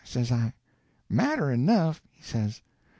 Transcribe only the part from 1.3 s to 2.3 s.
enough!" he